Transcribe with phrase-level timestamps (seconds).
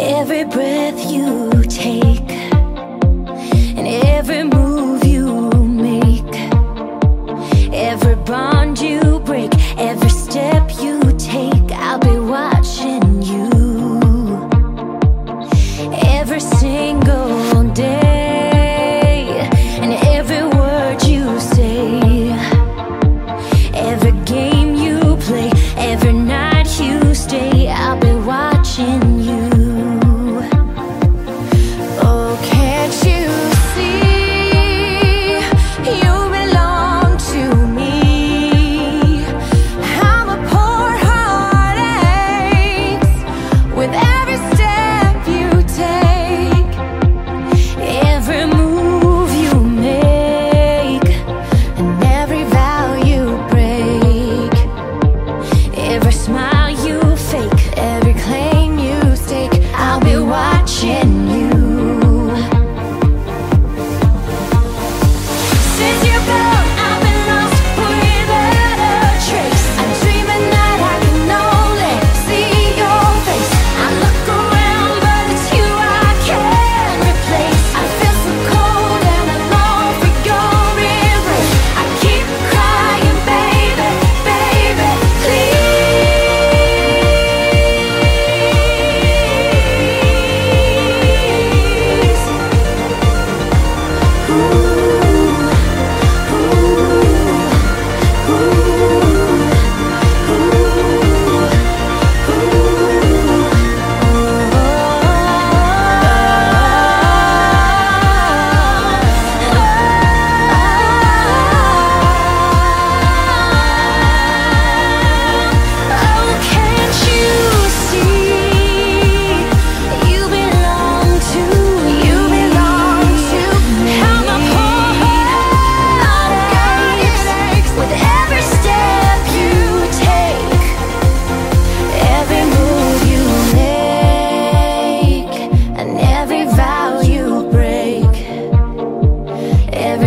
[0.00, 2.37] Every breath you take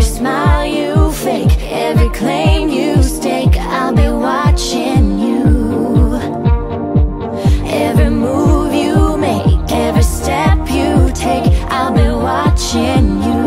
[0.02, 6.16] Every smile you fake, every claim you stake, I'll be watching you.
[7.68, 13.41] Every move you make, every step you take, I'll be watching you.